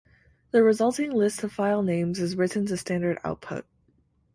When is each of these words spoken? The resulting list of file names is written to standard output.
The 0.49 0.63
resulting 0.63 1.11
list 1.11 1.43
of 1.43 1.53
file 1.53 1.83
names 1.83 2.17
is 2.19 2.35
written 2.35 2.65
to 2.65 2.75
standard 2.77 3.19
output. 3.23 3.67